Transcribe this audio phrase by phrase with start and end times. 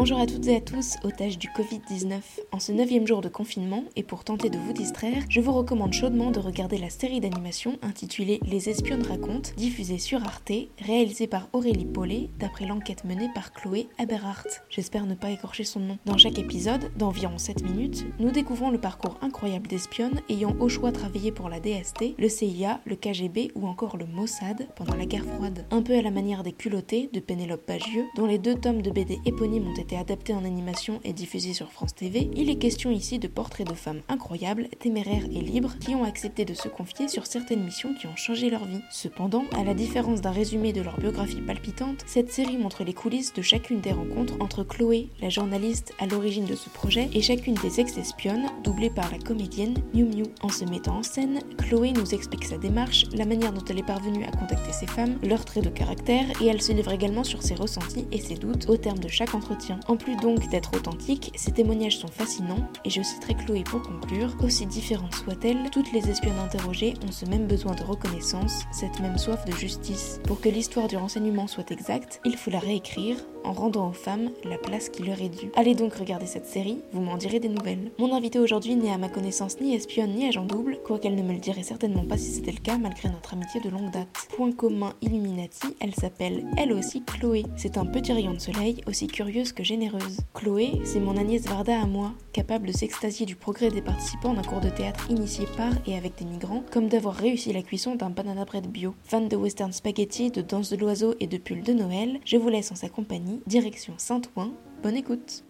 [0.00, 2.20] Bonjour à toutes et à tous, otages du Covid-19.
[2.52, 5.92] En ce neuvième jour de confinement, et pour tenter de vous distraire, je vous recommande
[5.92, 11.48] chaudement de regarder la série d'animation intitulée Les espionnes racontent, diffusée sur Arte, réalisée par
[11.52, 14.46] Aurélie Paulet, d'après l'enquête menée par Chloé Aberhart.
[14.70, 15.98] J'espère ne pas écorcher son nom.
[16.06, 20.92] Dans chaque épisode, d'environ 7 minutes, nous découvrons le parcours incroyable d'espionnes ayant au choix
[20.92, 25.24] travaillé pour la DST, le CIA, le KGB ou encore le Mossad pendant la guerre
[25.24, 25.66] froide.
[25.72, 28.92] Un peu à la manière des culottés de Pénélope Bagieux, dont les deux tomes de
[28.92, 32.90] BD éponymes ont été adaptés en animation et diffusés sur France TV, il est question
[32.90, 37.08] ici de portraits de femmes incroyables, téméraires et libres qui ont accepté de se confier
[37.08, 38.80] sur certaines missions qui ont changé leur vie.
[38.90, 43.32] Cependant, à la différence d'un résumé de leur biographie palpitante, cette série montre les coulisses
[43.34, 47.54] de chacune des rencontres entre Chloé, la journaliste à l'origine de ce projet, et chacune
[47.54, 50.24] des ex-espionnes, doublée par la comédienne Miu Miu.
[50.42, 53.86] En se mettant en scène, Chloé nous explique sa démarche, la manière dont elle est
[53.86, 57.42] parvenue à contacter ces femmes, leurs traits de caractère, et elle se livre également sur
[57.42, 59.67] ses ressentis et ses doutes au terme de chaque entretien.
[59.86, 64.34] En plus donc d'être authentique, ces témoignages sont fascinants, et je citerai Chloé pour conclure,
[64.42, 69.18] aussi différentes soient-elles, toutes les espionnes interrogées ont ce même besoin de reconnaissance, cette même
[69.18, 70.20] soif de justice.
[70.24, 73.16] Pour que l'histoire du renseignement soit exacte, il faut la réécrire
[73.48, 75.50] en rendant aux femmes la place qui leur est due.
[75.56, 77.90] Allez donc regarder cette série, vous m'en direz des nouvelles.
[77.98, 81.32] Mon invité aujourd'hui n'est à ma connaissance ni espionne ni agent double, quoiqu'elle ne me
[81.32, 84.08] le dirait certainement pas si c'était le cas malgré notre amitié de longue date.
[84.36, 87.44] Point commun Illuminati, elle s'appelle elle aussi Chloé.
[87.56, 90.18] C'est un petit rayon de soleil, aussi curieuse que généreuse.
[90.34, 94.42] Chloé, c'est mon Agnès Varda à moi, capable de s'extasier du progrès des participants d'un
[94.42, 98.10] cours de théâtre initié par et avec des migrants, comme d'avoir réussi la cuisson d'un
[98.10, 98.94] banana bread bio.
[99.04, 102.48] Fan de western spaghetti, de danse de l'oiseau et de pull de Noël, je vous
[102.48, 104.52] laisse en sa compagnie, direction Saint-Ouen.
[104.82, 105.44] Bonne écoute.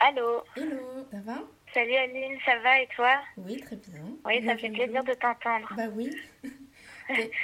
[0.00, 1.42] Allô Hello, ça va?
[1.72, 3.14] Salut Aline, ça va et toi?
[3.38, 4.02] Oui, très bien.
[4.26, 5.72] Oui, ça me fait plaisir de t'entendre.
[5.76, 6.10] Bah oui.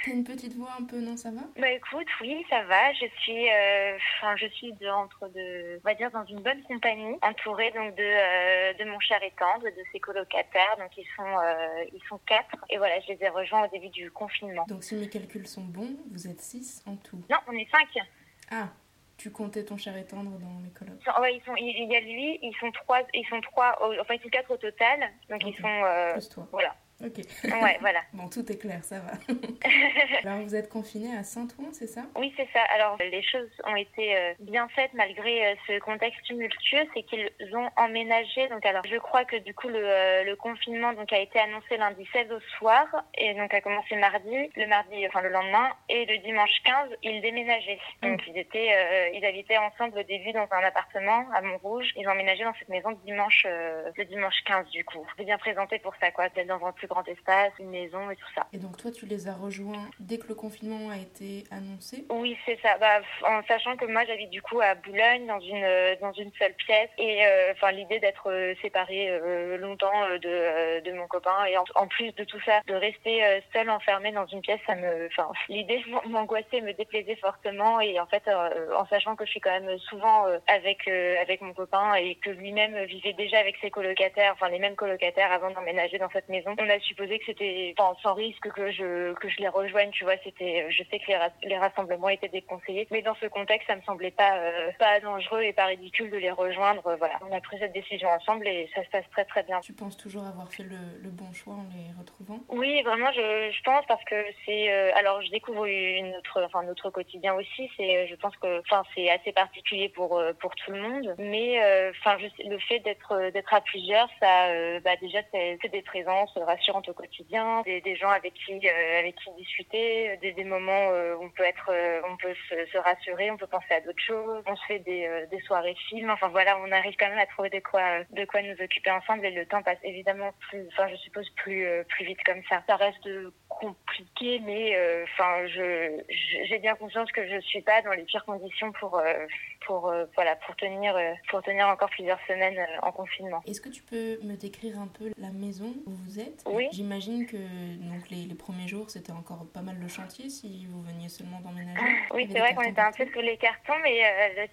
[0.04, 1.42] T'as une petite voix un peu, non, ça va?
[1.58, 2.92] Bah écoute, oui, ça va.
[2.94, 6.62] Je suis, euh, enfin, je suis de, entre de, on va dire dans une bonne
[6.64, 10.76] compagnie, entourée donc de, euh, de mon cher et tendre, de ses colocataires.
[10.78, 12.56] Donc ils sont, euh, ils sont quatre.
[12.70, 14.64] Et voilà, je les ai rejoints au début du confinement.
[14.68, 17.22] Donc si mes calculs sont bons, vous êtes 6 en tout?
[17.30, 18.02] Non, on est cinq.
[18.50, 18.68] Ah,
[19.16, 20.94] tu comptais ton cher et tendre dans les colocs.
[21.00, 23.40] Ils sont- ouais, ils sont, il il y a lui, ils sont trois, ils sont
[23.40, 25.10] trois, au- enfin ils sont quatre au total.
[25.28, 26.46] Donc ils sont, euh, Plus toi.
[26.52, 26.74] voilà.
[27.04, 27.18] Ok.
[27.44, 28.00] Ouais, voilà.
[28.12, 29.12] Bon, tout est clair, ça va.
[30.24, 32.02] Alors vous êtes confiné à Saint-Ouen, c'est ça?
[32.16, 32.60] Oui, c'est ça.
[32.74, 37.30] Alors, les choses ont été euh, bien faites malgré euh, ce contexte tumultueux, c'est qu'ils
[37.54, 38.48] ont emménagé.
[38.48, 41.76] Donc, alors, je crois que du coup, le, euh, le confinement donc a été annoncé
[41.76, 46.04] lundi 16 au soir et donc a commencé mardi, le mardi, enfin le lendemain, et
[46.06, 47.78] le dimanche 15, ils déménageaient.
[48.02, 51.92] Donc, ils étaient, ils habitaient ensemble au début dans un appartement à Montrouge.
[51.96, 55.06] Ils ont emménagé dans cette maison le dimanche, le dimanche 15 du coup.
[55.16, 56.28] C'est bien présenté pour ça, quoi.
[56.30, 58.46] D'être dans un plus grand espace, une maison et tout ça.
[58.52, 62.06] Et donc toi, tu les as rejoints dès que le confinement a été annoncé?
[62.10, 62.78] Oui, c'est ça.
[62.78, 66.32] Bah, en sachant que moi, j'habite du coup à Boulogne, dans une euh, dans une
[66.38, 71.06] seule pièce, et euh, enfin l'idée d'être euh, séparée euh, longtemps de euh, de mon
[71.06, 73.22] copain, et en, en plus de tout ça, de rester
[73.52, 77.98] seule enfermée dans une pièce, ça me, enfin l'idée m'an- m'angoissait, me déplaisait fortement, et
[78.00, 81.40] en fait, euh, en sachant que je suis quand même souvent euh, avec euh, avec
[81.40, 85.50] mon copain et que lui-même vivait déjà avec ses colocataires, enfin les mêmes colocataires avant
[85.50, 89.28] d'emménager dans cette maison, on a supposé que c'était enfin, sans risque que je que
[89.28, 92.86] je les rejoigne, tu vois, c'était je sais que les, ras- les rassemblements étaient déconseillés,
[92.90, 96.16] mais dans ce contexte, ça me semblait pas euh, pas dangereux et pas ridicule de
[96.18, 97.18] les rejoindre, euh, voilà.
[97.28, 99.60] On a pris cette décision ensemble et ça se passe très très bien.
[99.60, 102.40] Tu penses toujours avoir fait le, le bon choix en les retrouvant?
[102.48, 104.16] Oui, vraiment, je, je pense parce que
[104.46, 104.70] c'est.
[104.70, 107.70] euh, alors, je découvre une autre, enfin notre quotidien aussi.
[107.76, 111.14] C'est, euh, je pense que, enfin, c'est assez particulier pour euh, pour tout le monde.
[111.18, 115.20] Mais, euh, enfin, sais- le fait d'être euh, d'être à plusieurs, ça, euh, bah déjà,
[115.32, 120.44] c'est des présences rassurantes au quotidien, des, gens avec qui euh, avec qui discuter, des,
[120.44, 123.80] moments euh, où on peut être, euh, on peut se, rassurer, on peut penser à
[123.80, 124.42] d'autres choses.
[124.46, 126.10] On se fait des euh, des soirées films.
[126.10, 129.26] Enfin voilà, on arrive quand même à trouver de quoi de quoi nous occuper ensemble
[129.26, 132.62] et le temps passe évidemment plus, enfin je suppose plus euh, plus vite comme ça.
[132.66, 133.08] Ça reste
[133.48, 136.00] compliqué, mais euh, enfin je
[136.48, 139.26] j'ai bien conscience que je suis pas dans les pires conditions pour euh,
[139.68, 143.42] pour euh, voilà pour tenir euh, pour tenir encore plusieurs semaines euh, en confinement.
[143.46, 146.42] Est-ce que tu peux me décrire un peu la maison où vous êtes?
[146.46, 146.68] Oui.
[146.72, 150.82] J'imagine que donc les, les premiers jours c'était encore pas mal de chantier si vous
[150.82, 151.78] veniez seulement d'emménager.
[152.14, 154.00] Oui, c'est vrai qu'on était un peu sous les cartons, mais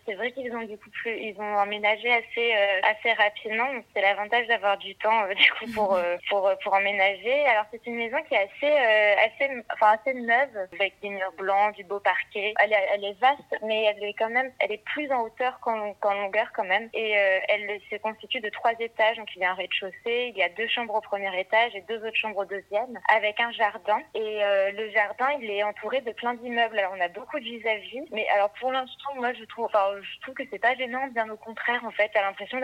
[0.05, 2.51] c'est vrai qu'ils ont du coup plus, ils ont emménagé assez
[2.83, 3.67] assez rapidement.
[3.93, 5.97] C'est l'avantage d'avoir du temps du coup pour
[6.29, 7.45] pour pour emménager.
[7.45, 8.73] Alors c'est une maison qui est assez
[9.27, 12.53] assez enfin assez neuve avec des murs blancs, du beau parquet.
[12.61, 15.59] Elle est, elle est vaste, mais elle est quand même elle est plus en hauteur
[15.59, 16.89] qu'en longueur quand même.
[16.93, 19.17] Et elle se constitue de trois étages.
[19.17, 21.81] Donc il y a un rez-de-chaussée, il y a deux chambres au premier étage et
[21.81, 23.99] deux autres chambres au deuxième, avec un jardin.
[24.13, 24.39] Et
[24.73, 26.77] le jardin, il est entouré de plein d'immeubles.
[26.79, 30.21] Alors on a beaucoup de vis-à-vis, mais alors pour l'instant, moi je trouve, enfin je
[30.21, 31.83] trouve que c'est pas gênant, bien au contraire.
[31.85, 32.59] En fait, à l'impression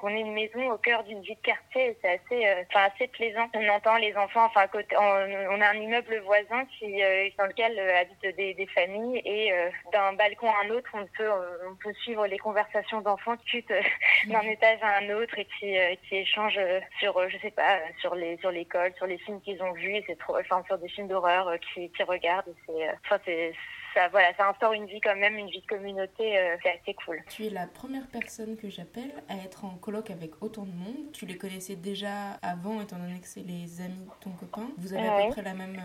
[0.00, 1.96] qu'on est une maison au cœur d'une vie de quartier.
[2.02, 3.48] C'est assez, enfin assez plaisant.
[3.54, 7.00] On entend les enfants, enfin côté, on, a un immeuble voisin qui
[7.38, 9.52] dans lequel habitent des, des familles et
[9.92, 11.30] d'un balcon à un autre, on peut,
[11.68, 13.72] on peut suivre les conversations d'enfants qui chutent
[14.26, 17.50] d'un étage à un autre et qui, euh, qui échangent euh, sur, euh, je sais
[17.50, 20.78] pas, sur les sur l'école, sur les films qu'ils ont vus, c'est trop, enfin sur
[20.78, 22.54] des films d'horreur qui, qui regardent.
[22.66, 23.52] C'est, enfin c'est
[23.94, 27.22] ça, voilà, ça instaure une vie quand même, une vie de communauté, c'est assez cool.
[27.30, 31.12] Tu es la première personne que j'appelle à être en colloque avec autant de monde.
[31.14, 34.68] Tu les connaissais déjà avant, étant donné que c'est les amis de ton copain.
[34.76, 35.80] Vous avez à peu près la même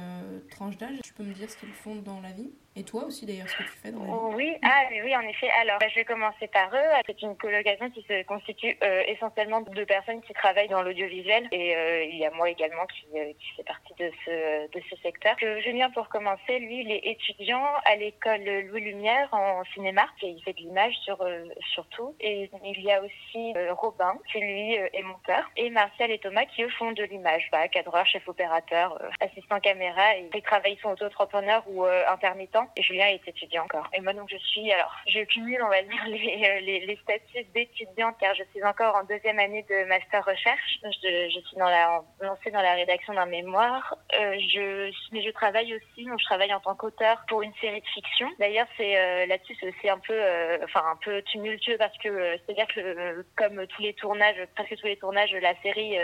[0.50, 1.00] tranche d'âge.
[1.06, 2.52] Tu peux me dire ce qu'ils font dans la vie?
[2.74, 5.50] Et toi aussi d'ailleurs, ce que tu fais dans Oui, ah, oui, en effet.
[5.60, 7.02] Alors, bah, je vais commencer par eux.
[7.06, 11.50] C'est une colocation qui se constitue euh, essentiellement de personnes qui travaillent dans l'audiovisuel.
[11.52, 14.82] Et euh, il y a moi également qui, euh, qui fait partie de ce, de
[14.90, 15.36] ce secteur.
[15.62, 20.04] Julien, pour commencer, lui, il est étudiant à l'école Louis Lumière en cinéma.
[20.22, 21.18] Et il fait de l'image sur,
[21.74, 22.16] surtout.
[22.22, 25.44] Et il y a aussi Robin, qui lui est monteur.
[25.58, 27.50] Et Martial et Thomas qui eux font de l'image.
[27.52, 30.16] Bah, cadreur, chef opérateur, assistant caméra.
[30.16, 33.88] Et ils travaillent, sont auto-entrepreneurs ou intermittents et Julien est étudiant encore.
[33.94, 36.96] Et moi, donc, je suis, alors, je cumule, on va dire, les, euh, les, les
[36.98, 40.80] statuts d'étudiante car je suis encore en deuxième année de master recherche.
[40.84, 43.96] Je, suis dans la, lancée dans la rédaction d'un mémoire.
[44.20, 47.82] Euh, je, mais je travaille aussi, donc je travaille en tant qu'auteur pour une série
[47.82, 48.30] de fiction.
[48.40, 50.20] D'ailleurs, c'est euh, là-dessus, c'est aussi un peu,
[50.64, 54.98] enfin, un peu tumultueux parce que c'est-à-dire que comme tous les tournages, presque tous les
[54.98, 55.98] tournages, la série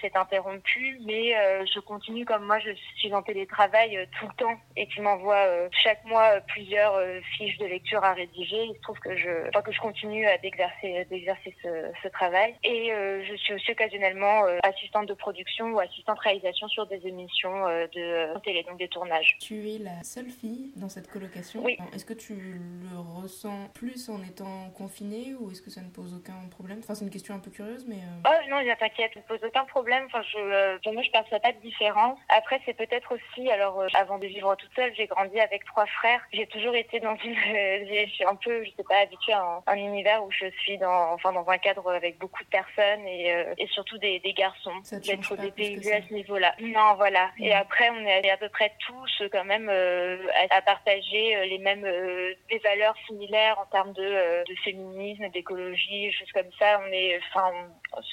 [0.00, 1.32] s'est interrompue, mais
[1.66, 6.01] je continue comme moi, je suis en télétravail tout le temps et tu m'envoies chaque
[6.04, 8.64] moi plusieurs euh, fiches de lecture à rédiger.
[8.64, 11.68] Il se trouve que je, enfin, que je continue à d'exercer, d'exercer ce,
[12.02, 12.54] ce, travail.
[12.64, 17.06] Et euh, je suis aussi occasionnellement euh, assistante de production ou assistante réalisation sur des
[17.06, 19.36] émissions de télé, donc des tournages.
[19.40, 21.62] Tu es la seule fille dans cette colocation.
[21.64, 21.78] Oui.
[21.94, 26.14] Est-ce que tu le ressens plus en étant confinée ou est-ce que ça ne pose
[26.14, 26.80] aucun problème?
[26.82, 27.98] Enfin, c'est une question un peu curieuse, mais.
[28.26, 30.04] Oh non, t'inquiète, ça ne pose aucun problème.
[30.06, 32.18] Enfin, je, pour moi, je perçois pas de différence.
[32.28, 36.20] Après, c'est peut-être aussi, alors, avant de vivre toute seule, j'ai grandi avec trois frère.
[36.32, 39.76] J'ai toujours été dans une, je suis un peu, je sais pas, habituée à un,
[39.76, 43.54] univers où je suis dans, enfin, dans un cadre avec beaucoup de personnes et, euh,
[43.58, 44.74] et surtout des, des garçons.
[44.90, 46.54] D'être dépaysés à ce niveau-là.
[46.60, 47.30] Non, voilà.
[47.38, 50.18] Et après, on est à peu près tous quand même euh,
[50.50, 56.32] à, partager euh, les mêmes, des valeurs similaires en termes de, de féminisme, d'écologie, choses
[56.32, 56.80] comme ça.
[56.86, 57.52] On est, enfin,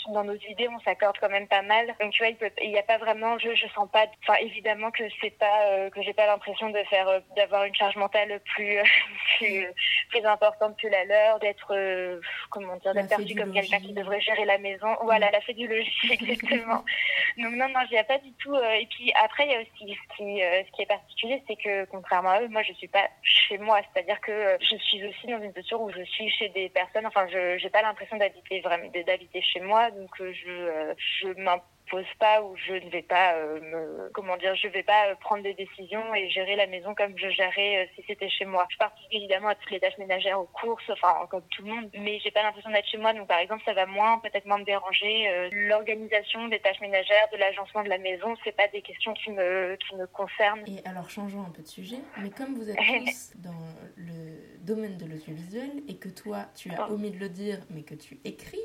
[0.10, 1.96] dans nos idées, on s'accorde quand même pas mal.
[2.00, 5.04] Donc tu vois, il n'y a pas vraiment, je, je sens pas, enfin évidemment que
[5.22, 8.78] c'est pas, que j'ai pas l'impression de faire, d'avoir une charge mentale plus,
[9.38, 9.68] plus,
[10.10, 14.46] plus, importante que la leur, d'être, euh, comment dire, d'être comme quelqu'un qui devrait gérer
[14.46, 14.88] la maison.
[15.04, 16.84] Voilà, la fédulogie, exactement.
[17.38, 18.54] Donc non, non, j'y ai pas du tout.
[18.54, 21.44] Euh, et puis après, il y a aussi ce qui, euh, ce qui est particulier,
[21.48, 23.80] c'est que contrairement à eux, moi, je suis pas chez moi.
[23.94, 27.06] C'est-à-dire que je suis aussi dans une posture où je suis chez des personnes.
[27.06, 29.69] Enfin, je j'ai pas l'impression d'habiter vraiment, d'habiter chez moi.
[29.92, 34.56] Donc je, je m'impose pose pas ou je ne vais pas euh, me, comment dire,
[34.56, 37.86] je vais pas euh, prendre des décisions et gérer la maison comme je gérais euh,
[37.96, 38.66] si c'était chez moi.
[38.70, 41.90] Je participe évidemment à toutes les tâches ménagères aux courses, enfin comme tout le monde,
[41.94, 43.14] mais j'ai pas l'impression d'être chez moi.
[43.14, 45.50] Donc par exemple, ça va moins peut-être moins me déranger.
[45.52, 49.76] L'organisation des tâches ménagères, de l'agencement de la maison, c'est pas des questions qui me
[49.76, 50.64] qui me concernent.
[50.68, 54.98] Et alors changeons un peu de sujet, mais comme vous êtes tous dans le domaine
[54.98, 56.94] de l'audiovisuel et que toi tu as oh.
[56.94, 58.60] omis de le dire, mais que tu écris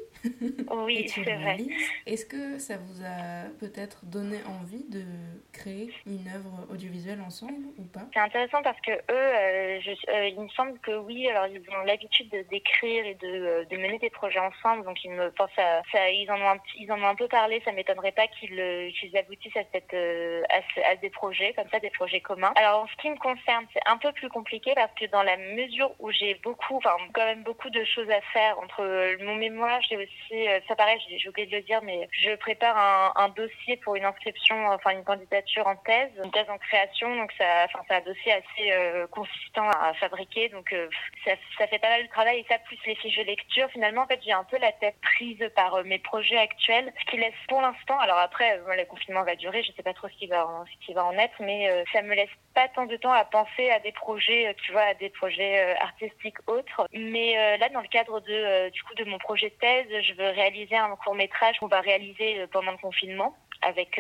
[0.71, 5.05] oui, et tu réalises, est-ce que ça vous a peut-être donné envie de
[5.53, 8.07] créer une œuvre audiovisuelle ensemble ou pas?
[8.13, 11.85] C'est intéressant parce que eux, euh, euh, il me semble que oui, alors ils ont
[11.85, 15.83] l'habitude d'écrire et de, euh, de, mener des projets ensemble, donc ils me pensent à,
[15.93, 17.61] ça, ils en ont un, ils en ont un peu parlé.
[17.65, 22.21] Ça m'étonnerait pas qu'ils aboutissent à cette à, à, des projets comme ça, des projets
[22.21, 22.53] communs.
[22.57, 25.37] Alors en ce qui me concerne, c'est un peu plus compliqué parce que dans la
[25.37, 29.81] mesure où j'ai beaucoup, enfin quand même beaucoup de choses à faire entre mon mémoire,
[29.89, 33.77] j'ai aussi, ça paraît, j'ai oublié de le dire, mais je prépare un un, dossier
[33.79, 37.15] pour une inscription, enfin une candidature en thèse, une thèse en création.
[37.17, 40.49] Donc ça, enfin c'est un dossier assez euh, consistant à fabriquer.
[40.49, 40.89] Donc euh,
[41.25, 43.69] ça, ça, fait pas mal de travail et ça plus les fiches de lecture.
[43.71, 47.11] Finalement, en fait, j'ai un peu la tête prise par euh, mes projets actuels, ce
[47.11, 47.99] qui laisse pour l'instant.
[47.99, 50.87] Alors après, le confinement va durer, je sais pas trop ce qui va en, ce
[50.87, 53.81] qui va en être, mais ça me laisse pas tant de temps à penser à
[53.81, 56.89] des projets, tu vois, à des projets artistiques autres.
[56.93, 60.31] Mais là, dans le cadre de du coup de mon projet de thèse, je veux
[60.31, 63.99] réaliser un court métrage qu'on va réaliser pendant le confinement avec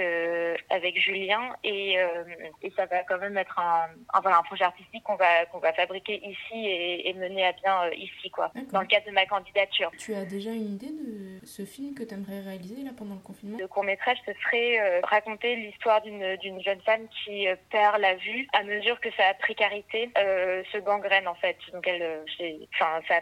[0.70, 1.96] avec Julien et,
[2.62, 5.58] et ça va quand même être un, un, voilà, un projet artistique qu'on va qu'on
[5.58, 9.26] va fabriquer ici et, et mener à bien ici quoi dans le cadre de ma
[9.26, 9.90] candidature.
[9.98, 13.20] Tu as déjà une idée de ce film que tu aimerais réaliser là pendant le
[13.20, 13.58] confinement?
[13.58, 18.46] Le court métrage ce serait raconter l'histoire d'une d'une jeune femme qui perd la vue
[18.52, 20.10] à mesure que sa précarité
[20.72, 21.56] se gangrène en fait.
[21.72, 22.22] Donc elle
[22.74, 23.20] enfin sa,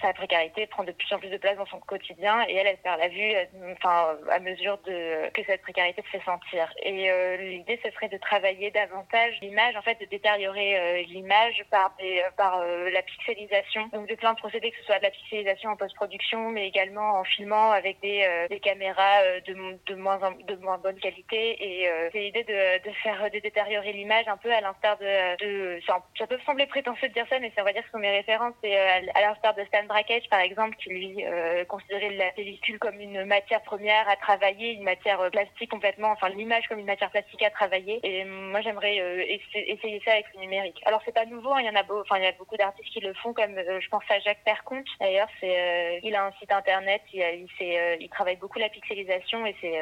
[0.00, 2.78] sa précarité prend de plus en plus de place dans son quotidien et elle elle
[2.78, 3.32] perd la vue
[3.72, 6.72] enfin à mesure de que cette précarité se fait sentir.
[6.82, 11.62] Et euh, l'idée, ce serait de travailler davantage l'image, en fait, de détériorer euh, l'image
[11.70, 13.88] par des, euh, par la pixelisation.
[13.92, 17.20] Donc de plein de procédés, que ce soit de la pixelisation en post-production, mais également
[17.20, 18.26] en filmant avec des,
[18.62, 21.56] caméras de, de moins de moins bonne qualité.
[21.60, 25.80] Et c'est l'idée de, de faire de détériorer l'image un peu à l'instar de, de
[25.86, 28.10] ça, peut sembler prétentieux de dire ça, mais ça on va dire que sont mes
[28.10, 28.54] références.
[28.62, 31.24] C'est à l'instar de Stan Brakhage, par exemple, qui lui
[31.68, 36.66] considérait la pellicule comme une matière première à travailler, une matière plastique complètement, enfin l'image
[36.68, 38.00] comme une matière plastique à travailler.
[38.02, 39.22] Et moi j'aimerais euh,
[39.54, 40.80] essayer ça avec le numérique.
[40.86, 42.56] Alors c'est pas nouveau, hein, il y en a beau, enfin il y a beaucoup
[42.56, 44.86] d'artistes qui le font, comme euh, je pense à Jacques Perconte.
[45.00, 47.20] D'ailleurs, c'est euh, il a un site internet, il,
[47.60, 49.74] il, il travaille beaucoup la pixelisation et c'est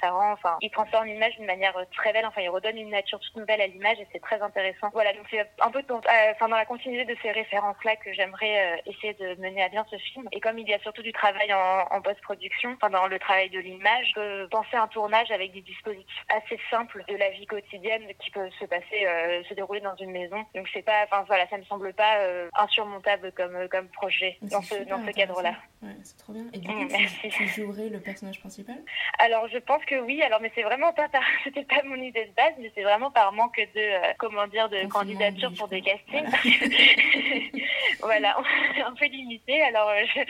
[0.00, 3.20] ça, rend, enfin il transforme l'image d'une manière très belle, enfin il redonne une nature
[3.20, 4.90] toute nouvelle à l'image et c'est très intéressant.
[4.92, 6.00] Voilà, donc c'est un peu dans,
[6.48, 10.28] la continuité de ces références là que j'aimerais essayer de mener à bien ce film.
[10.32, 13.58] Et comme il y a surtout du travail en, post-production, enfin dans le travail de
[13.58, 14.12] l'image,
[14.50, 18.64] penser un tournage avec des dispositifs assez simples de la vie quotidienne qui peuvent se
[18.64, 20.44] passer, euh, se dérouler dans une maison.
[20.54, 24.62] Donc c'est pas, enfin voilà, ça me semble pas euh, insurmontable comme comme projet dans
[24.62, 25.54] ce dans ce cadre-là.
[25.82, 26.44] Ouais, c'est trop bien.
[26.52, 28.76] Et du coup, mmh, tu, jouerais le personnage principal?
[29.18, 30.20] Alors je pense que oui.
[30.22, 33.10] Alors mais c'est vraiment pas par, c'était pas mon idée de base, mais c'est vraiment
[33.12, 36.26] par manque de, euh, comment dire, de candidature pour des castings.
[36.26, 36.38] Voilà,
[38.02, 39.62] est un peu limité.
[39.62, 40.20] Alors je,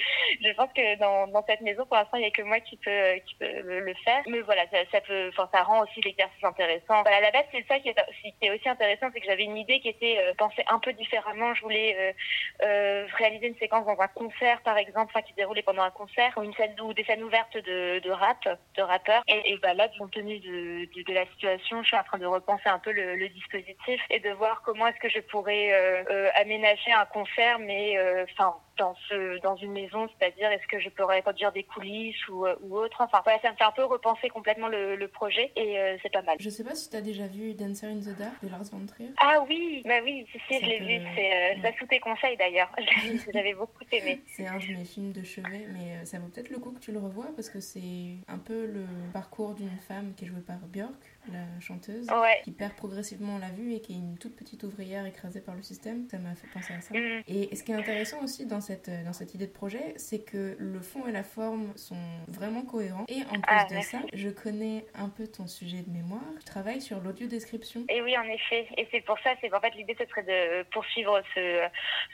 [0.42, 2.76] je pense que dans, dans cette maison, pour l'instant, il n'y a que moi qui
[2.76, 4.22] peut qui peut le, faire.
[4.26, 7.02] Mais voilà, ça, ça peut, enfin ça rend aussi l'exercice intéressant.
[7.02, 9.88] Voilà, la base, c'est ça qui est, aussi intéressant, c'est que j'avais une idée qui
[9.88, 11.54] était euh, pensée un peu différemment.
[11.54, 15.36] Je voulais euh, euh, réaliser une séquence dans un concert, par exemple, enfin qui se
[15.36, 18.82] déroulait pendant un concert, ou une scène ou des scènes ouvertes de, de rap, de
[18.82, 19.22] rappeurs.
[19.28, 22.18] Et, et bah, là, compte tenu de, de, de, la situation, je suis en train
[22.18, 25.72] de repenser un peu le, le dispositif et de voir comment est-ce que je pourrais
[25.72, 30.78] euh, euh, aménager un concert, mais enfin dans ce dans une maison, c'est-à-dire est-ce que
[30.80, 32.96] je pourrais produire des coulisses ou, ou autre?
[33.00, 36.12] Enfin, voilà, ça me fait un peu repenser complètement le, le projet et euh, c'est
[36.12, 36.36] pas mal.
[36.40, 38.84] Je sais pas si tu as déjà vu Dancer in the Dark de Lars von
[38.86, 39.10] Trier.
[39.20, 41.06] Ah oui, bah oui, si, si je l'ai vu.
[41.14, 42.70] C'est euh, sous tes conseils d'ailleurs.
[43.34, 44.22] J'avais beaucoup aimé.
[44.26, 46.80] C'est un de mes films de chevet, mais euh, ça vaut peut-être le coup que
[46.80, 50.40] tu le revois parce que c'est un peu le parcours d'une femme qui est jouée
[50.40, 52.06] par Björk la chanteuse,
[52.44, 55.62] qui perd progressivement la vue et qui est une toute petite ouvrière écrasée par le
[55.62, 56.06] système.
[56.10, 56.94] Ça m'a fait penser à ça.
[56.94, 57.22] Mm.
[57.28, 60.56] Et ce qui est intéressant aussi dans cette, dans cette idée de projet, c'est que
[60.58, 61.96] le fond et la forme sont
[62.28, 63.04] vraiment cohérents.
[63.08, 66.22] Et en plus ah, de ça, je connais un peu ton sujet de mémoire.
[66.38, 67.84] Tu travailles sur l'audio description.
[67.88, 68.68] Et oui, en effet.
[68.76, 71.66] Et c'est pour ça, c'est qu'en fait, l'idée, ce serait de poursuivre ce,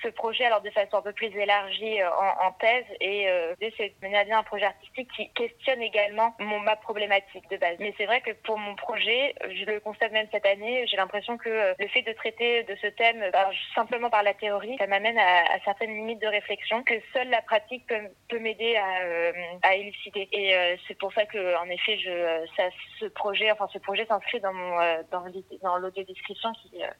[0.02, 2.84] ce projet alors de façon un peu plus élargie euh, en, en thèse.
[3.00, 6.76] Et euh, c'est de mener à bien un projet artistique qui questionne également mon, ma
[6.76, 7.76] problématique de base.
[7.80, 11.36] Mais c'est vrai que pour mon projet, je le constate même cette année, j'ai l'impression
[11.36, 14.86] que euh, le fait de traiter de ce thème bah, simplement par la théorie, ça
[14.86, 19.32] m'amène à, certaines limites de réflexion que seule la pratique peut, m'aider à, euh,
[19.62, 20.28] à, élucider.
[20.32, 22.46] Et euh, c'est pour ça que, en effet, je,
[22.98, 24.72] ce projet, enfin ce projet s'inscrit dans mon
[25.10, 25.24] dans,
[25.62, 26.50] dans l'audio description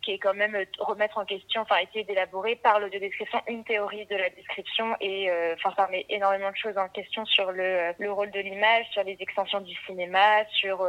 [0.02, 4.06] qui, est quand même remettre en question, enfin essayer d'élaborer par l'audio description une théorie
[4.06, 8.12] de la description et enfin ça met énormément de choses en question sur le, le
[8.12, 10.86] rôle de l'image, sur les extensions du cinéma, sur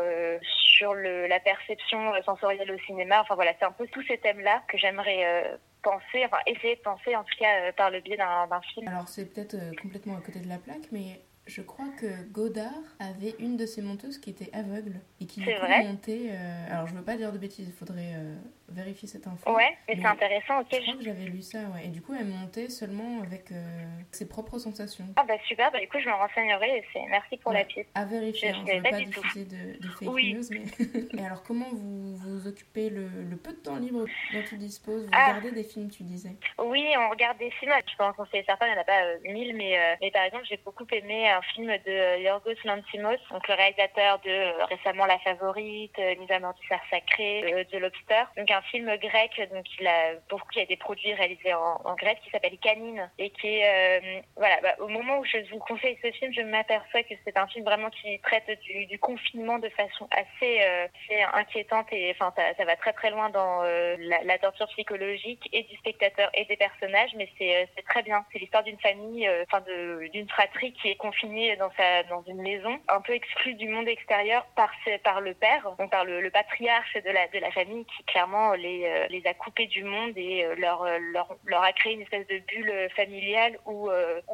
[0.81, 3.21] le, la perception sensorielle au cinéma.
[3.21, 6.81] Enfin voilà, c'est un peu tous ces thèmes-là que j'aimerais euh, penser, enfin essayer de
[6.81, 8.87] penser en tout cas euh, par le biais d'un film.
[8.87, 12.71] Alors c'est peut-être euh, complètement à côté de la plaque, mais je crois que Godard
[12.99, 16.29] avait une de ses monteuses qui était aveugle et qui montait.
[16.31, 18.35] Euh, alors je veux pas dire de bêtises, il faudrait euh,
[18.69, 19.53] vérifier cette info.
[19.53, 20.61] Ouais, mais, c'est intéressant.
[20.61, 20.67] Ok.
[20.71, 21.85] Je crois que j'avais lu ça, ouais.
[21.85, 25.05] Et du coup, elle montait seulement avec euh, ses propres sensations.
[25.15, 25.71] Ah bah super.
[25.71, 26.77] Bah du coup, je me renseignerai.
[26.77, 27.89] Et merci pour la piste.
[27.95, 28.53] À vérifier.
[28.53, 31.19] Je, hein, veux pas, diffuser de, de, fake news, mais.
[31.19, 35.03] et alors, comment vous vous occupez le, le, peu de temps libre dont tu disposes?
[35.03, 35.29] Vous ah.
[35.29, 37.73] regardez des films, tu disais Oui, on regarde des films.
[37.89, 40.45] Je pense qu'on sait certains, il n'y en a pas mille, mais mais par exemple,
[40.49, 45.19] j'ai beaucoup aimé un film de Yorgos Lanthimos, donc le réalisateur de euh, récemment La
[45.19, 48.23] Favorite, euh, Mise à mort du cerf sacré, euh, de Lobster.
[48.37, 51.95] Donc un film grec, donc il a beaucoup qui a été produit réalisé en, en
[51.95, 54.59] grec, qui s'appelle Canine et qui est voilà.
[54.61, 57.65] Bah, au moment où je vous conseille ce film, je m'aperçois que c'est un film
[57.65, 62.93] vraiment qui traite du, confinement de façon assez, assez inquiétante et enfin ça, va très
[62.93, 67.67] très loin dans la, la, torture psychologique et du spectateur et des personnages, mais c'est
[67.87, 68.25] très bien.
[68.31, 69.63] C'est l'histoire d'une famille, enfin
[70.11, 73.87] d'une fratrie qui est confinée dans sa dans une maison, un peu exclue du monde
[73.87, 74.71] extérieur par
[75.03, 79.07] par le père, donc par le, patriarche de la de la famille qui clairement les
[79.09, 82.89] les a coupés du monde et leur leur leur a créé une espèce de bulle
[82.95, 83.89] familiale où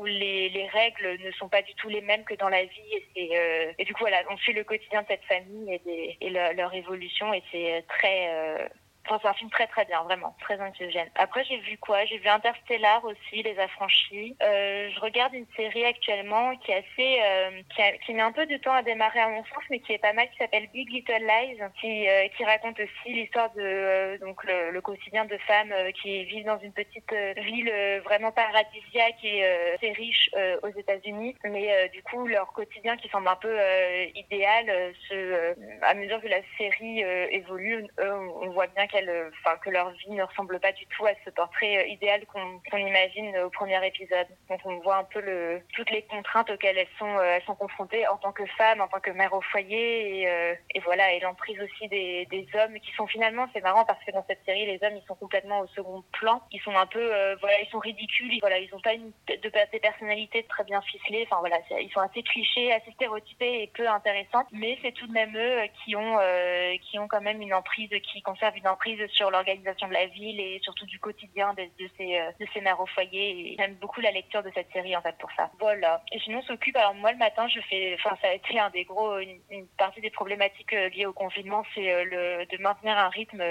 [0.05, 2.93] les les règles ne sont pas du tout les mêmes que dans la vie.
[3.15, 6.73] Et du coup voilà on suit le quotidien de cette famille et des et leur
[6.73, 8.69] évolution et c'est très
[9.21, 11.09] c'est un film très très bien, vraiment, très anxiogène.
[11.15, 12.05] Après, j'ai vu quoi?
[12.05, 14.35] J'ai vu Interstellar aussi, Les Affranchis.
[14.41, 18.57] Euh, je regarde une série actuellement qui est assez, euh, qui, met un peu de
[18.57, 21.25] temps à démarrer à mon sens, mais qui est pas mal, qui s'appelle Big Little
[21.25, 25.71] Lies, qui, euh, qui raconte aussi l'histoire de euh, donc le, le, quotidien de femmes
[25.71, 27.71] euh, qui vivent dans une petite ville
[28.03, 30.29] vraiment paradisiaque et assez riche
[30.63, 33.57] aux États-Unis, mais du coup leur quotidien qui semble un peu
[34.15, 37.01] idéal, se, à mesure que la série
[37.31, 38.98] évolue, on voit bien qu'elle
[39.57, 43.37] que leur vie ne ressemble pas du tout à ce portrait euh, idéal qu'on imagine
[43.39, 44.27] au premier épisode.
[44.49, 45.21] Donc on voit un peu
[45.75, 48.87] toutes les contraintes auxquelles elles sont, euh, elles sont confrontées en tant que femme, en
[48.87, 53.05] tant que mère au foyer, et, euh, voilà, et l'emprise aussi des, hommes qui sont
[53.05, 56.03] finalement, c'est marrant parce que dans cette série, les hommes ils sont complètement au second
[56.13, 57.05] plan, ils sont un peu,
[57.41, 60.81] voilà, ils sont ridicules, ils, voilà, ils ont pas une, de, des personnalités très bien
[60.81, 65.05] ficelées, enfin voilà, ils sont assez clichés, assez stéréotypés et peu intéressants, mais c'est tout
[65.05, 66.17] de même eux qui ont,
[66.81, 68.67] qui ont quand même une emprise, qui conservent une
[69.11, 72.61] sur l'organisation de la ville et surtout du quotidien de, de, ces, euh, de ces
[72.61, 73.51] mères au foyer.
[73.51, 75.51] Et j'aime beaucoup la lecture de cette série en fait pour ça.
[75.59, 76.01] Voilà.
[76.11, 76.75] Et sinon, s'occupe.
[76.75, 77.95] Alors moi le matin, je fais.
[77.95, 81.63] Enfin, ça a été un des gros, une, partie des problématiques euh, liées au confinement,
[81.75, 83.43] c'est euh, le de maintenir un rythme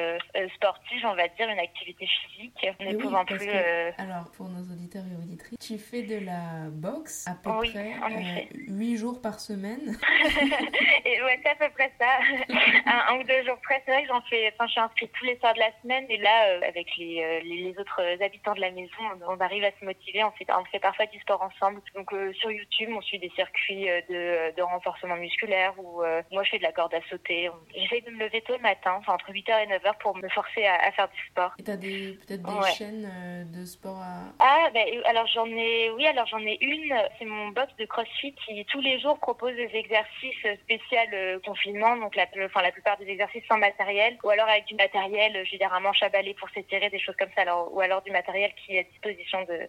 [0.55, 2.67] sportif, on va dire, une activité physique.
[3.01, 3.39] Pouvant plus.
[3.39, 8.49] Que, alors pour nos auditeurs et auditrices, tu fais de la boxe à peu près
[8.69, 9.99] huit jours par semaine.
[11.05, 12.19] et ouais, c'est à peu près ça.
[12.87, 13.83] un, un, ou deux jours près.
[13.85, 14.51] C'est vrai que j'en fais.
[14.55, 16.07] Enfin, je suis inscrite tous les soirs de la semaine.
[16.09, 18.97] Et là, euh, avec euh, les, les, autres habitants de la maison,
[19.29, 20.25] on, arrive à se motiver.
[20.25, 21.83] On fait, on fait parfois du sport ensemble.
[21.95, 26.51] Donc euh, sur YouTube, on suit des circuits de, de renforcement musculaire ou moi je
[26.51, 27.51] fais de la corde à sauter.
[27.75, 30.65] J'essaie de me lever tôt le matin, enfin, entre 8h et 9h pour me forcer
[30.65, 31.53] à, à faire du sport.
[31.59, 34.33] Et t'as des, peut-être des chaînes de sport à...
[34.39, 35.58] Ah, ben, alors j'en ai,
[35.97, 36.95] oui, alors j'en ai une.
[37.19, 40.99] C'est mon box de CrossFit qui tous les jours propose des exercices spéciaux
[41.45, 41.97] confinement.
[41.97, 45.45] Donc la, enfin, la plupart des exercices sans matériel ou alors avec du matériel euh,
[45.45, 48.11] j'ai un manche à balai pour s'étirer, des choses comme ça, alors, ou alors du
[48.11, 49.69] matériel qui est à disposition de,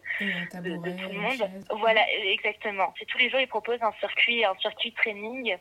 [0.62, 1.50] de, tout le monde.
[1.80, 2.94] Voilà, exactement.
[2.98, 5.56] C'est tous les jours, ils proposent un circuit, un circuit training,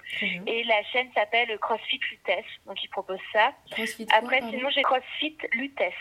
[0.46, 3.52] et la chaîne s'appelle CrossFit Lutèce, donc ils proposent ça.
[4.12, 5.94] Après, sinon, j'ai CrossFit Lutèce.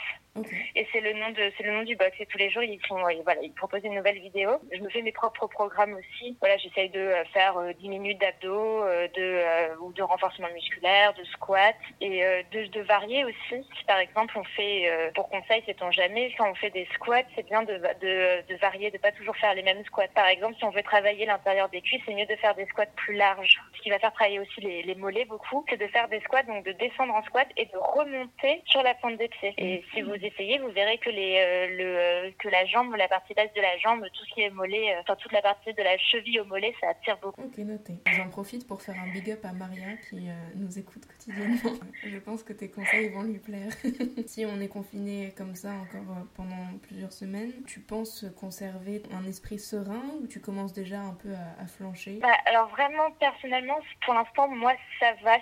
[0.75, 2.11] Et c'est le nom de c'est le nom du box.
[2.19, 4.51] Et tous les jours ils font voilà ils proposent une nouvelle vidéo.
[4.71, 6.37] Je me fais mes propres programmes aussi.
[6.39, 11.13] Voilà j'essaye de euh, faire 10 euh, minutes d'abdos, euh, de ou de renforcement musculaire,
[11.13, 12.21] de squat et
[12.51, 13.67] de, de varier aussi.
[13.77, 17.23] Si par exemple on fait pour conseil c'est on jamais quand on fait des squats
[17.35, 20.07] c'est bien de, de de varier de pas toujours faire les mêmes squats.
[20.13, 22.85] Par exemple si on veut travailler l'intérieur des cuisses c'est mieux de faire des squats
[22.95, 23.59] plus larges.
[23.75, 26.43] Ce qui va faire travailler aussi les, les mollets beaucoup c'est de faire des squats
[26.43, 29.53] donc de descendre en squat et de remonter sur la pointe des pieds.
[29.57, 33.07] Et si vous essayez, vous verrez que les euh, le euh, que la jambe, la
[33.07, 35.73] partie basse de la jambe, tout ce qui est mollet, euh, enfin toute la partie
[35.73, 37.41] de la cheville au mollet, ça attire beaucoup.
[37.41, 37.93] Ok, noté.
[38.11, 41.79] J'en profite pour faire un big up à Maria qui nous écoute quotidiennement.
[42.03, 43.71] Je pense que tes conseils vont lui plaire.
[44.25, 49.59] si on est confiné comme ça encore pendant plusieurs semaines, tu penses conserver un esprit
[49.59, 52.19] serein ou tu commences déjà un peu à, à flancher?
[52.21, 55.37] Bah, Alors vraiment, personnellement, pour l'instant, moi, ça va.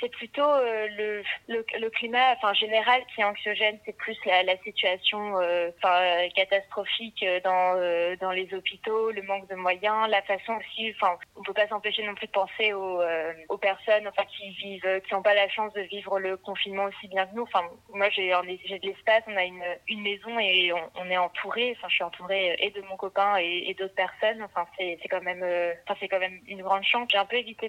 [0.00, 3.78] C'est plutôt le, le, le, climat enfin, général qui est anxiogène.
[3.84, 5.70] C'est plus la, situation euh,
[6.34, 11.42] catastrophique dans, euh, dans les hôpitaux, le manque de moyens, la façon aussi, enfin, on
[11.42, 15.14] peut pas s'empêcher non plus de penser aux, euh, aux personnes enfin, qui vivent, qui
[15.14, 17.42] n'ont pas la chance de vivre le confinement aussi bien que nous.
[17.42, 21.74] Enfin, moi, j'ai de l'espace, on a une, une maison et on, est entouré.
[21.76, 24.42] Enfin, je suis entourée et de mon copain et, d'autres personnes.
[24.42, 25.44] Enfin, c'est quand même,
[25.98, 27.08] c'est quand même une grande chance.
[27.10, 27.68] J'ai un peu évité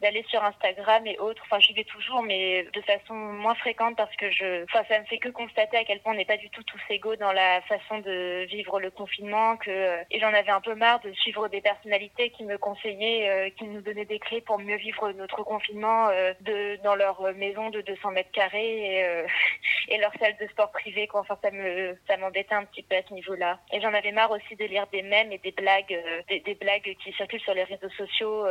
[0.00, 1.42] d'aller sur Instagram et autres.
[1.46, 5.04] Enfin, j'y vais toujours, mais de façon moins fréquente parce que je, enfin, ça me
[5.04, 7.98] fait que constater à quel on n'est pas du tout tous égaux dans la façon
[7.98, 9.56] de vivre le confinement.
[9.56, 13.50] Que et j'en avais un peu marre de suivre des personnalités qui me conseillaient, euh,
[13.58, 17.70] qui nous donnaient des clés pour mieux vivre notre confinement euh, de dans leur maison
[17.70, 19.26] de 200 mètres carrés et, euh,
[19.88, 21.08] et leur salle de sport privée.
[21.08, 21.22] Quoi.
[21.22, 23.58] Enfin, ça me ça m'embêtait un petit peu à ce niveau-là.
[23.72, 25.98] Et j'en avais marre aussi de lire des mèmes et des blagues,
[26.28, 28.46] des, des, blagues qui circulent sur les réseaux sociaux,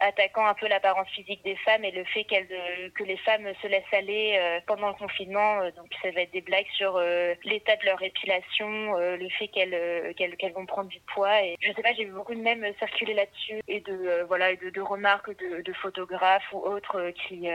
[0.00, 2.46] attaquant un peu l'apparence physique des femmes et le fait qu'elles
[2.94, 5.64] que les femmes se laissent aller pendant le confinement.
[5.70, 9.48] donc ça va être des blagues sur euh, l'état de leur épilation, euh, le fait
[9.48, 11.42] qu'elles euh, qu'elles vont prendre du poids.
[11.44, 14.80] Et je sais pas, j'ai vu beaucoup de mèmes circuler là-dessus et de voilà de,
[14.80, 17.48] remarques de, de, photographes ou autres qui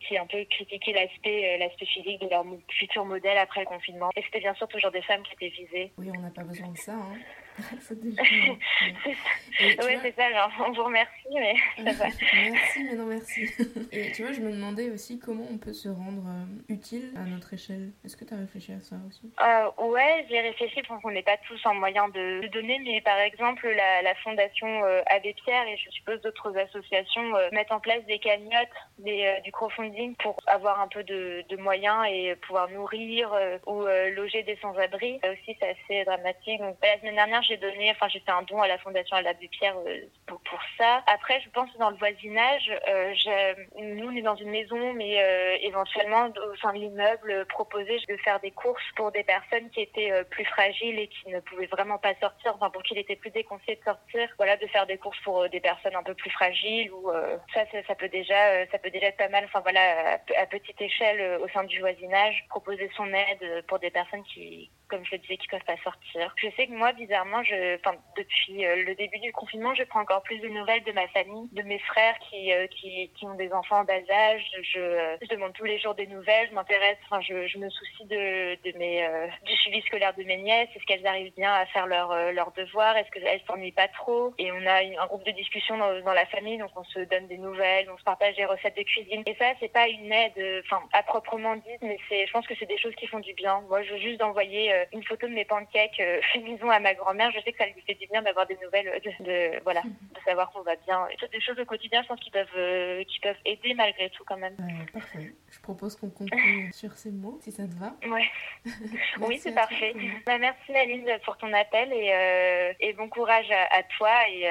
[0.00, 4.10] qui un peu critiquaient l'aspect l'aspect physique de leur futur modèle après le confinement.
[4.16, 5.92] Et c'était bien sûr toujours des femmes qui étaient visées.
[5.98, 6.92] Oui, on n'a pas besoin de ça.
[6.92, 7.18] Hein.
[9.60, 12.06] ouais, c'est ça, genre, on vous remercie, mais ça va.
[12.50, 13.46] merci, mais non merci.
[13.92, 17.20] Et tu vois, je me demandais aussi comment on peut se rendre euh, utile à
[17.20, 17.92] notre échelle.
[18.04, 19.32] Est-ce que tu as réfléchi à ça aussi?
[19.40, 23.18] Euh, Ouais, j'ai réfléchi, parce qu'on n'est pas tous en moyen de, donner, mais par
[23.18, 27.80] exemple, la, la Fondation euh, Abbé Pierre et je suppose d'autres associations euh, mettent en
[27.80, 32.68] place des cagnottes, des, du crowdfunding pour avoir un peu de, de moyens et pouvoir
[32.70, 33.32] nourrir
[33.66, 35.20] ou loger des sans-abri.
[35.24, 36.60] aussi, c'est assez dramatique.
[36.60, 39.48] Donc, la semaine dernière, j'ai donné, enfin, j'ai fait un don à la Fondation Abbé
[39.48, 39.76] Pierre
[40.26, 40.40] pour,
[40.78, 41.02] ça.
[41.06, 42.70] Après, je pense que dans le voisinage,
[43.78, 45.16] nous, on est dans une maison, mais
[45.62, 50.12] éventuellement, au sein de l'immeuble, proposer de faire des courses pour des personnes qui étaient
[50.30, 53.30] plus fragiles et qui ne pouvaient vraiment pas sortir, enfin, pour qui il était plus
[53.30, 54.28] déconseillé de sortir.
[54.36, 57.10] Voilà, de faire des courses pour des personnes un peu plus fragiles ou
[57.54, 59.44] ça, ça, peut déjà, ça peut déjà être pas mal.
[59.44, 64.22] Enfin voilà, à, petite échelle au sein du voisinage, proposer son aide pour des personnes
[64.24, 66.34] qui, comme je le disais, qui peuvent pas sortir.
[66.36, 70.22] Je sais que moi, bizarrement, je, enfin, depuis le début du confinement, je prends encore
[70.22, 73.80] plus de nouvelles de ma famille, de mes frères qui, qui, qui ont des enfants
[73.80, 74.42] en bas âge.
[74.62, 78.04] Je, je demande tous les jours des nouvelles, je m'intéresse, enfin, je, je me soucie
[78.06, 79.08] de, de mes,
[79.44, 80.68] du suivi scolaire de mes nièces.
[80.74, 84.34] Est-ce qu'elles arrivent bien à faire leurs leur devoirs Est-ce qu'elles s'ennuient pas trop?
[84.38, 87.26] Et on a un groupe de discussion dans, dans, la famille, donc on se donne
[87.26, 89.22] des nouvelles, on se partage des recettes de cuisine.
[89.26, 92.54] Et ça, c'est pas une aide, enfin, à proprement dit, mais c'est, je pense que
[92.58, 93.60] c'est des choses qui font du bien.
[93.68, 96.94] Moi, je veux juste envoyer une photo de mes pancakes euh, fait maison à ma
[96.94, 97.30] grand-mère.
[97.32, 100.20] Je sais que ça lui fait du bien d'avoir des nouvelles, de, de voilà, de
[100.24, 101.06] savoir qu'on va bien.
[101.20, 104.24] C'est des choses au quotidien, je pense, qui peuvent, euh, qui peuvent aider malgré tout
[104.26, 104.56] quand même.
[104.92, 105.32] parfait.
[105.50, 107.94] Je propose qu'on conclue sur ces mots, si ça te va.
[108.08, 108.26] Ouais.
[109.20, 109.94] oui, c'est parfait.
[110.26, 114.46] Bah, merci Aline pour ton appel et, euh, et bon courage à, toi et,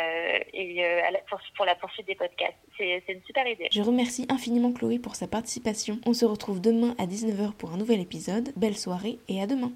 [0.53, 2.55] et à la, pour, pour la poursuite des podcasts.
[2.77, 3.69] C'est une super idée.
[3.71, 5.99] Je remercie infiniment Chloé pour sa participation.
[6.05, 8.51] On se retrouve demain à 19h pour un nouvel épisode.
[8.55, 9.71] Belle soirée et à demain.